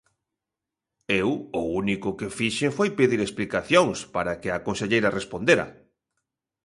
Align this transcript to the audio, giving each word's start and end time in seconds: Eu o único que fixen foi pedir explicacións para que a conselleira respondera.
Eu 1.21 1.29
o 1.61 1.63
único 1.81 2.09
que 2.19 2.33
fixen 2.37 2.71
foi 2.77 2.89
pedir 2.99 3.19
explicacións 3.23 3.97
para 4.15 4.33
que 4.41 4.49
a 4.51 4.63
conselleira 4.67 5.13
respondera. 5.19 5.65